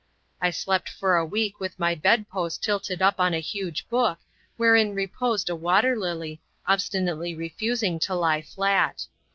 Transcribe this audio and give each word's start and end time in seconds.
I 0.41 0.49
slept 0.49 0.89
for 0.89 1.15
a 1.15 1.23
week 1.23 1.59
with 1.59 1.77
my 1.77 1.93
bed 1.93 2.27
post 2.27 2.63
tilted 2.63 3.03
up 3.03 3.19
on 3.19 3.35
a 3.35 3.39
huge 3.39 3.87
book, 3.87 4.17
wherein 4.57 4.95
reposed 4.95 5.47
a 5.47 5.55
water 5.55 5.95
lily, 5.95 6.41
obstinately 6.65 7.35
refusing 7.35 7.99
to 7.99 8.15
lie 8.15 8.41
flat. 8.41 9.05